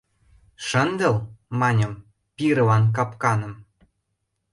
[0.67, 1.15] —Шындыл,
[1.59, 1.93] маньым,
[2.35, 3.53] пирылан капканым.